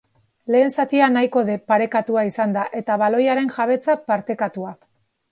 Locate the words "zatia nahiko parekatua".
0.83-2.23